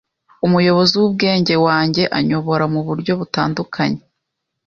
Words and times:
Umuyobozi 0.45 0.93
wubwenge 1.01 1.55
wanjye 1.65 2.03
anyobora 2.17 2.63
muburyo 2.73 3.11
butandukanye 3.19 4.01